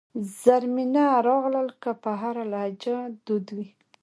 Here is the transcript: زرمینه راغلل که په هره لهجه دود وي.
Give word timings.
زرمینه 0.43 1.05
راغلل 1.27 1.69
که 1.83 1.91
په 2.03 2.11
هره 2.21 2.43
لهجه 2.53 2.97
دود 3.25 3.47
وي. 3.55 3.67